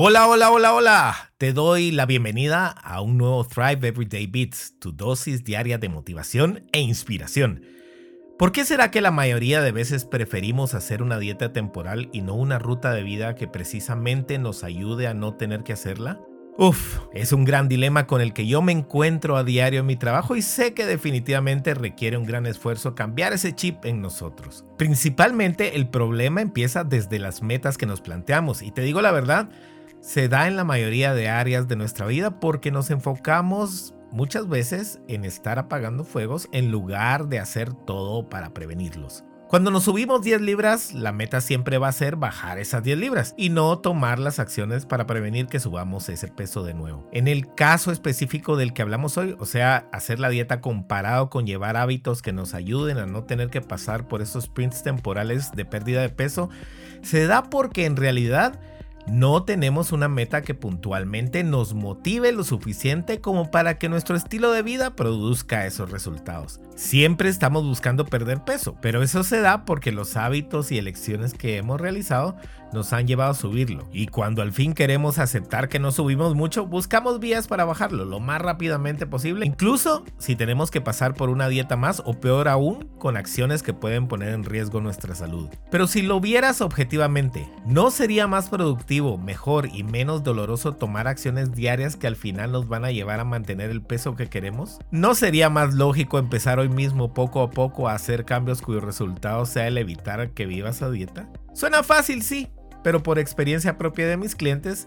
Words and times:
Hola, 0.00 0.28
hola, 0.28 0.52
hola, 0.52 0.74
hola. 0.74 1.32
Te 1.38 1.52
doy 1.52 1.90
la 1.90 2.06
bienvenida 2.06 2.68
a 2.68 3.00
un 3.00 3.18
nuevo 3.18 3.42
Thrive 3.42 3.88
Everyday 3.88 4.28
Beats, 4.28 4.74
tu 4.78 4.92
dosis 4.92 5.42
diaria 5.42 5.76
de 5.76 5.88
motivación 5.88 6.62
e 6.70 6.78
inspiración. 6.78 7.64
¿Por 8.38 8.52
qué 8.52 8.64
será 8.64 8.92
que 8.92 9.00
la 9.00 9.10
mayoría 9.10 9.60
de 9.60 9.72
veces 9.72 10.04
preferimos 10.04 10.74
hacer 10.74 11.02
una 11.02 11.18
dieta 11.18 11.52
temporal 11.52 12.10
y 12.12 12.22
no 12.22 12.36
una 12.36 12.60
ruta 12.60 12.92
de 12.92 13.02
vida 13.02 13.34
que 13.34 13.48
precisamente 13.48 14.38
nos 14.38 14.62
ayude 14.62 15.08
a 15.08 15.14
no 15.14 15.34
tener 15.34 15.64
que 15.64 15.72
hacerla? 15.72 16.20
Uf, 16.56 17.00
es 17.12 17.32
un 17.32 17.44
gran 17.44 17.68
dilema 17.68 18.06
con 18.06 18.20
el 18.20 18.32
que 18.32 18.46
yo 18.46 18.62
me 18.62 18.70
encuentro 18.70 19.36
a 19.36 19.42
diario 19.42 19.80
en 19.80 19.86
mi 19.86 19.96
trabajo 19.96 20.36
y 20.36 20.42
sé 20.42 20.74
que 20.74 20.86
definitivamente 20.86 21.74
requiere 21.74 22.16
un 22.16 22.24
gran 22.24 22.46
esfuerzo 22.46 22.94
cambiar 22.94 23.32
ese 23.32 23.52
chip 23.52 23.84
en 23.84 24.00
nosotros. 24.00 24.64
Principalmente 24.76 25.74
el 25.74 25.88
problema 25.88 26.40
empieza 26.40 26.84
desde 26.84 27.18
las 27.18 27.42
metas 27.42 27.76
que 27.76 27.86
nos 27.86 28.00
planteamos 28.00 28.62
y 28.62 28.70
te 28.70 28.82
digo 28.82 29.02
la 29.02 29.10
verdad, 29.10 29.50
se 30.00 30.28
da 30.28 30.46
en 30.46 30.56
la 30.56 30.64
mayoría 30.64 31.14
de 31.14 31.28
áreas 31.28 31.68
de 31.68 31.76
nuestra 31.76 32.06
vida 32.06 32.40
porque 32.40 32.70
nos 32.70 32.90
enfocamos 32.90 33.94
muchas 34.10 34.48
veces 34.48 35.00
en 35.08 35.24
estar 35.24 35.58
apagando 35.58 36.04
fuegos 36.04 36.48
en 36.52 36.70
lugar 36.70 37.28
de 37.28 37.40
hacer 37.40 37.72
todo 37.72 38.28
para 38.28 38.54
prevenirlos. 38.54 39.24
Cuando 39.48 39.70
nos 39.70 39.84
subimos 39.84 40.20
10 40.20 40.42
libras, 40.42 40.92
la 40.92 41.10
meta 41.10 41.40
siempre 41.40 41.78
va 41.78 41.88
a 41.88 41.92
ser 41.92 42.16
bajar 42.16 42.58
esas 42.58 42.82
10 42.82 42.98
libras 42.98 43.34
y 43.38 43.48
no 43.48 43.78
tomar 43.78 44.18
las 44.18 44.40
acciones 44.40 44.84
para 44.84 45.06
prevenir 45.06 45.46
que 45.46 45.58
subamos 45.58 46.10
ese 46.10 46.28
peso 46.28 46.64
de 46.64 46.74
nuevo. 46.74 47.08
En 47.12 47.28
el 47.28 47.54
caso 47.54 47.90
específico 47.90 48.58
del 48.58 48.74
que 48.74 48.82
hablamos 48.82 49.16
hoy, 49.16 49.36
o 49.38 49.46
sea, 49.46 49.88
hacer 49.90 50.20
la 50.20 50.28
dieta 50.28 50.60
comparado 50.60 51.30
con 51.30 51.46
llevar 51.46 51.78
hábitos 51.78 52.20
que 52.20 52.34
nos 52.34 52.52
ayuden 52.52 52.98
a 52.98 53.06
no 53.06 53.24
tener 53.24 53.48
que 53.48 53.62
pasar 53.62 54.06
por 54.06 54.20
esos 54.20 54.44
sprints 54.44 54.82
temporales 54.82 55.50
de 55.52 55.64
pérdida 55.64 56.02
de 56.02 56.10
peso, 56.10 56.50
se 57.00 57.26
da 57.26 57.44
porque 57.44 57.86
en 57.86 57.96
realidad 57.96 58.60
no 59.10 59.44
tenemos 59.44 59.92
una 59.92 60.08
meta 60.08 60.42
que 60.42 60.54
puntualmente 60.54 61.44
nos 61.44 61.74
motive 61.74 62.32
lo 62.32 62.44
suficiente 62.44 63.20
como 63.20 63.50
para 63.50 63.78
que 63.78 63.88
nuestro 63.88 64.16
estilo 64.16 64.52
de 64.52 64.62
vida 64.62 64.94
produzca 64.94 65.66
esos 65.66 65.90
resultados. 65.90 66.60
Siempre 66.76 67.28
estamos 67.28 67.64
buscando 67.64 68.04
perder 68.04 68.44
peso, 68.44 68.76
pero 68.80 69.02
eso 69.02 69.24
se 69.24 69.40
da 69.40 69.64
porque 69.64 69.92
los 69.92 70.16
hábitos 70.16 70.70
y 70.72 70.78
elecciones 70.78 71.34
que 71.34 71.56
hemos 71.56 71.80
realizado 71.80 72.36
nos 72.72 72.92
han 72.92 73.06
llevado 73.06 73.30
a 73.30 73.34
subirlo. 73.34 73.88
Y 73.92 74.06
cuando 74.06 74.42
al 74.42 74.52
fin 74.52 74.74
queremos 74.74 75.18
aceptar 75.18 75.68
que 75.68 75.78
no 75.78 75.92
subimos 75.92 76.34
mucho, 76.34 76.66
buscamos 76.66 77.20
vías 77.20 77.48
para 77.48 77.64
bajarlo 77.64 78.04
lo 78.04 78.20
más 78.20 78.40
rápidamente 78.40 79.06
posible, 79.06 79.46
incluso 79.46 80.04
si 80.18 80.36
tenemos 80.36 80.70
que 80.70 80.80
pasar 80.80 81.14
por 81.14 81.30
una 81.30 81.48
dieta 81.48 81.76
más 81.76 82.02
o 82.04 82.14
peor 82.14 82.48
aún, 82.48 82.88
con 82.98 83.16
acciones 83.16 83.62
que 83.62 83.74
pueden 83.74 84.08
poner 84.08 84.34
en 84.34 84.44
riesgo 84.44 84.80
nuestra 84.80 85.14
salud. 85.14 85.48
Pero 85.70 85.86
si 85.86 86.02
lo 86.02 86.20
vieras 86.20 86.60
objetivamente, 86.60 87.48
¿no 87.66 87.90
sería 87.90 88.26
más 88.26 88.48
productivo 88.48 89.18
mejor 89.18 89.68
y 89.72 89.82
menos 89.82 90.22
doloroso 90.22 90.74
tomar 90.74 91.08
acciones 91.08 91.52
diarias 91.52 91.96
que 91.96 92.06
al 92.06 92.16
final 92.16 92.52
nos 92.52 92.68
van 92.68 92.84
a 92.84 92.90
llevar 92.90 93.20
a 93.20 93.24
mantener 93.24 93.70
el 93.70 93.82
peso 93.82 94.16
que 94.16 94.28
queremos? 94.28 94.78
¿No 94.90 95.14
sería 95.14 95.50
más 95.50 95.74
lógico 95.74 96.18
empezar 96.18 96.58
hoy 96.58 96.68
mismo 96.68 97.14
poco 97.14 97.42
a 97.42 97.50
poco 97.50 97.88
a 97.88 97.94
hacer 97.94 98.24
cambios 98.24 98.62
cuyo 98.62 98.80
resultado 98.80 99.46
sea 99.46 99.68
el 99.68 99.78
evitar 99.78 100.30
que 100.30 100.46
vivas 100.46 100.82
a 100.82 100.90
dieta? 100.90 101.28
Suena 101.58 101.82
fácil, 101.82 102.22
sí, 102.22 102.46
pero 102.84 103.02
por 103.02 103.18
experiencia 103.18 103.78
propia 103.78 104.06
de 104.06 104.16
mis 104.16 104.36
clientes, 104.36 104.86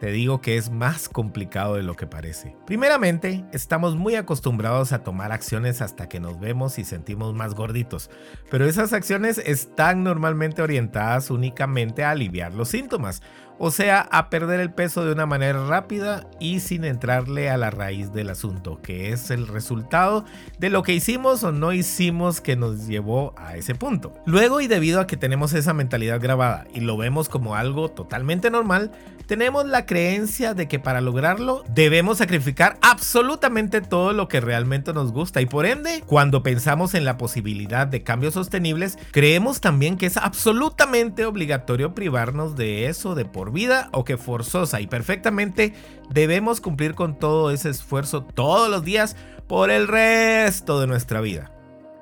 te 0.00 0.10
digo 0.10 0.40
que 0.40 0.56
es 0.56 0.70
más 0.70 1.08
complicado 1.08 1.74
de 1.76 1.82
lo 1.82 1.94
que 1.94 2.06
parece. 2.06 2.56
Primeramente, 2.66 3.44
estamos 3.52 3.96
muy 3.96 4.14
acostumbrados 4.14 4.92
a 4.92 5.02
tomar 5.02 5.32
acciones 5.32 5.80
hasta 5.80 6.08
que 6.08 6.20
nos 6.20 6.38
vemos 6.38 6.78
y 6.78 6.84
sentimos 6.84 7.34
más 7.34 7.54
gorditos, 7.54 8.10
pero 8.50 8.66
esas 8.66 8.92
acciones 8.92 9.38
están 9.38 10.04
normalmente 10.04 10.62
orientadas 10.62 11.30
únicamente 11.30 12.04
a 12.04 12.10
aliviar 12.10 12.52
los 12.52 12.68
síntomas, 12.68 13.22
o 13.58 13.70
sea, 13.70 14.06
a 14.10 14.28
perder 14.28 14.60
el 14.60 14.70
peso 14.70 15.04
de 15.04 15.12
una 15.12 15.24
manera 15.24 15.66
rápida 15.66 16.28
y 16.38 16.60
sin 16.60 16.84
entrarle 16.84 17.48
a 17.48 17.56
la 17.56 17.70
raíz 17.70 18.12
del 18.12 18.28
asunto, 18.28 18.82
que 18.82 19.12
es 19.12 19.30
el 19.30 19.48
resultado 19.48 20.26
de 20.58 20.68
lo 20.68 20.82
que 20.82 20.92
hicimos 20.92 21.42
o 21.42 21.52
no 21.52 21.72
hicimos 21.72 22.42
que 22.42 22.56
nos 22.56 22.86
llevó 22.86 23.32
a 23.38 23.56
ese 23.56 23.74
punto. 23.74 24.12
Luego, 24.26 24.60
y 24.60 24.66
debido 24.66 25.00
a 25.00 25.06
que 25.06 25.16
tenemos 25.16 25.54
esa 25.54 25.72
mentalidad 25.72 26.20
grabada 26.20 26.66
y 26.74 26.80
lo 26.80 26.98
vemos 26.98 27.30
como 27.30 27.54
algo 27.54 27.88
totalmente 27.88 28.50
normal, 28.50 28.92
tenemos 29.26 29.66
creencia 29.86 30.54
de 30.54 30.68
que 30.68 30.78
para 30.78 31.00
lograrlo 31.00 31.64
debemos 31.68 32.18
sacrificar 32.18 32.78
absolutamente 32.82 33.80
todo 33.80 34.12
lo 34.12 34.28
que 34.28 34.40
realmente 34.40 34.92
nos 34.92 35.12
gusta 35.12 35.40
y 35.40 35.46
por 35.46 35.66
ende, 35.66 36.02
cuando 36.06 36.42
pensamos 36.42 36.94
en 36.94 37.04
la 37.04 37.16
posibilidad 37.16 37.86
de 37.86 38.02
cambios 38.02 38.34
sostenibles, 38.34 38.98
creemos 39.12 39.60
también 39.60 39.96
que 39.96 40.06
es 40.06 40.16
absolutamente 40.16 41.24
obligatorio 41.24 41.94
privarnos 41.94 42.56
de 42.56 42.86
eso 42.86 43.14
de 43.14 43.24
por 43.24 43.52
vida 43.52 43.88
o 43.92 44.04
que 44.04 44.16
forzosa 44.16 44.80
y 44.80 44.86
perfectamente 44.86 45.74
debemos 46.10 46.60
cumplir 46.60 46.94
con 46.94 47.18
todo 47.18 47.50
ese 47.50 47.70
esfuerzo 47.70 48.22
todos 48.22 48.68
los 48.68 48.84
días 48.84 49.16
por 49.46 49.70
el 49.70 49.88
resto 49.88 50.80
de 50.80 50.86
nuestra 50.86 51.20
vida. 51.20 51.52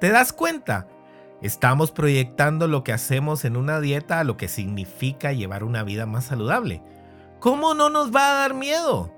¿Te 0.00 0.10
das 0.10 0.32
cuenta? 0.32 0.86
Estamos 1.42 1.90
proyectando 1.90 2.68
lo 2.68 2.84
que 2.84 2.92
hacemos 2.92 3.44
en 3.44 3.56
una 3.56 3.80
dieta 3.80 4.20
a 4.20 4.24
lo 4.24 4.36
que 4.36 4.46
significa 4.46 5.32
llevar 5.32 5.64
una 5.64 5.82
vida 5.82 6.06
más 6.06 6.26
saludable. 6.26 6.82
¿Cómo 7.42 7.74
no 7.74 7.90
nos 7.90 8.14
va 8.14 8.30
a 8.30 8.34
dar 8.34 8.54
miedo? 8.54 9.12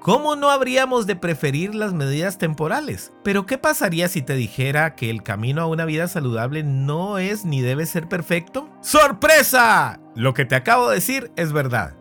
¿Cómo 0.00 0.34
no 0.34 0.50
habríamos 0.50 1.06
de 1.06 1.14
preferir 1.14 1.76
las 1.76 1.92
medidas 1.92 2.36
temporales? 2.36 3.12
Pero 3.22 3.46
¿qué 3.46 3.56
pasaría 3.56 4.08
si 4.08 4.20
te 4.20 4.34
dijera 4.34 4.96
que 4.96 5.10
el 5.10 5.22
camino 5.22 5.62
a 5.62 5.66
una 5.66 5.84
vida 5.84 6.08
saludable 6.08 6.64
no 6.64 7.18
es 7.18 7.44
ni 7.44 7.60
debe 7.60 7.86
ser 7.86 8.08
perfecto? 8.08 8.68
¡Sorpresa! 8.80 10.00
Lo 10.16 10.34
que 10.34 10.44
te 10.44 10.56
acabo 10.56 10.88
de 10.88 10.96
decir 10.96 11.30
es 11.36 11.52
verdad. 11.52 11.94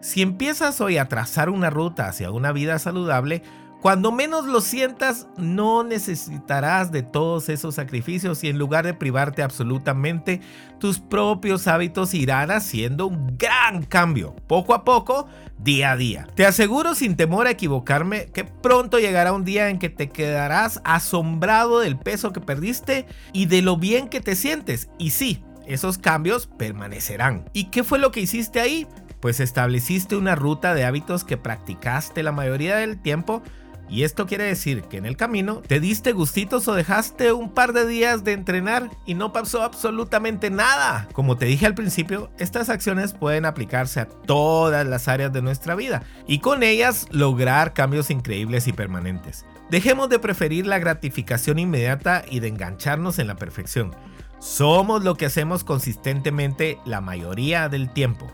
Si 0.00 0.22
empiezas 0.22 0.80
hoy 0.80 0.98
a 0.98 1.08
trazar 1.08 1.50
una 1.50 1.68
ruta 1.68 2.06
hacia 2.06 2.30
una 2.30 2.52
vida 2.52 2.78
saludable, 2.78 3.42
cuando 3.80 4.10
menos 4.10 4.46
lo 4.46 4.60
sientas, 4.60 5.28
no 5.36 5.84
necesitarás 5.84 6.90
de 6.90 7.04
todos 7.04 7.48
esos 7.48 7.76
sacrificios 7.76 8.42
y 8.42 8.48
en 8.48 8.58
lugar 8.58 8.84
de 8.84 8.92
privarte 8.92 9.42
absolutamente, 9.42 10.40
tus 10.80 10.98
propios 10.98 11.68
hábitos 11.68 12.12
irán 12.12 12.50
haciendo 12.50 13.06
un 13.06 13.38
gran 13.38 13.84
cambio, 13.84 14.34
poco 14.48 14.74
a 14.74 14.84
poco, 14.84 15.28
día 15.58 15.92
a 15.92 15.96
día. 15.96 16.26
Te 16.34 16.44
aseguro 16.44 16.96
sin 16.96 17.16
temor 17.16 17.46
a 17.46 17.52
equivocarme 17.52 18.26
que 18.26 18.44
pronto 18.44 18.98
llegará 18.98 19.32
un 19.32 19.44
día 19.44 19.68
en 19.68 19.78
que 19.78 19.90
te 19.90 20.08
quedarás 20.08 20.80
asombrado 20.82 21.78
del 21.78 21.96
peso 21.96 22.32
que 22.32 22.40
perdiste 22.40 23.06
y 23.32 23.46
de 23.46 23.62
lo 23.62 23.76
bien 23.76 24.08
que 24.08 24.20
te 24.20 24.34
sientes. 24.34 24.88
Y 24.98 25.10
sí, 25.10 25.44
esos 25.68 25.98
cambios 25.98 26.48
permanecerán. 26.58 27.44
¿Y 27.52 27.66
qué 27.66 27.84
fue 27.84 28.00
lo 28.00 28.10
que 28.10 28.20
hiciste 28.20 28.60
ahí? 28.60 28.88
Pues 29.20 29.38
estableciste 29.38 30.16
una 30.16 30.34
ruta 30.34 30.74
de 30.74 30.84
hábitos 30.84 31.22
que 31.22 31.36
practicaste 31.36 32.22
la 32.22 32.32
mayoría 32.32 32.76
del 32.76 33.00
tiempo 33.00 33.42
y 33.88 34.04
esto 34.04 34.26
quiere 34.26 34.44
decir 34.44 34.82
que 34.82 34.98
en 34.98 35.06
el 35.06 35.16
camino 35.16 35.62
te 35.66 35.80
diste 35.80 36.12
gustitos 36.12 36.68
o 36.68 36.74
dejaste 36.74 37.32
un 37.32 37.52
par 37.52 37.72
de 37.72 37.86
días 37.86 38.24
de 38.24 38.32
entrenar 38.32 38.90
y 39.06 39.14
no 39.14 39.32
pasó 39.32 39.62
absolutamente 39.62 40.50
nada. 40.50 41.08
Como 41.12 41.36
te 41.36 41.46
dije 41.46 41.66
al 41.66 41.74
principio, 41.74 42.30
estas 42.38 42.68
acciones 42.68 43.12
pueden 43.12 43.46
aplicarse 43.46 44.00
a 44.00 44.08
todas 44.08 44.86
las 44.86 45.08
áreas 45.08 45.32
de 45.32 45.42
nuestra 45.42 45.74
vida 45.74 46.02
y 46.26 46.40
con 46.40 46.62
ellas 46.62 47.06
lograr 47.10 47.72
cambios 47.72 48.10
increíbles 48.10 48.68
y 48.68 48.72
permanentes. 48.72 49.44
Dejemos 49.70 50.08
de 50.08 50.18
preferir 50.18 50.66
la 50.66 50.78
gratificación 50.78 51.58
inmediata 51.58 52.24
y 52.30 52.40
de 52.40 52.48
engancharnos 52.48 53.18
en 53.18 53.26
la 53.26 53.36
perfección. 53.36 53.94
Somos 54.38 55.02
lo 55.04 55.16
que 55.16 55.26
hacemos 55.26 55.64
consistentemente 55.64 56.78
la 56.86 57.00
mayoría 57.00 57.68
del 57.68 57.90
tiempo. 57.92 58.30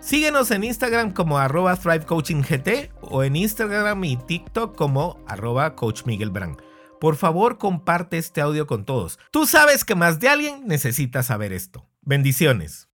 Síguenos 0.00 0.52
en 0.52 0.62
Instagram 0.62 1.12
como 1.12 1.38
arroba 1.38 1.74
ThriveCoachingGT 1.76 2.92
o 3.02 3.24
en 3.24 3.34
Instagram 3.34 4.04
y 4.04 4.16
TikTok 4.16 4.76
como 4.76 5.22
arroba 5.26 5.74
Coach. 5.74 6.02
Por 7.00 7.16
favor, 7.16 7.58
comparte 7.58 8.16
este 8.16 8.40
audio 8.40 8.66
con 8.66 8.84
todos. 8.84 9.18
Tú 9.32 9.46
sabes 9.46 9.84
que 9.84 9.96
más 9.96 10.20
de 10.20 10.28
alguien 10.28 10.66
necesita 10.66 11.22
saber 11.22 11.52
esto. 11.52 11.86
Bendiciones. 12.02 12.87